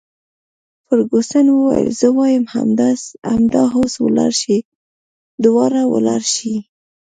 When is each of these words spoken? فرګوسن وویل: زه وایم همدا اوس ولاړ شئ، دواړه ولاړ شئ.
فرګوسن 0.85 1.45
وویل: 1.51 1.87
زه 1.99 2.07
وایم 2.17 2.45
همدا 3.33 3.63
اوس 3.77 3.93
ولاړ 3.99 4.31
شئ، 4.41 4.57
دواړه 5.43 5.81
ولاړ 5.93 6.21
شئ. 6.35 6.55